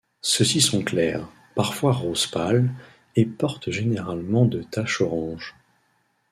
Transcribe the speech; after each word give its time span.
Ceux-ci 0.23 0.61
sont 0.61 0.83
clairs, 0.83 1.29
parfois 1.53 1.91
rose 1.93 2.25
pâle, 2.25 2.71
et 3.15 3.23
portent 3.27 3.69
généralement 3.69 4.47
de 4.47 4.63
taches 4.63 5.01
orange. 5.01 5.55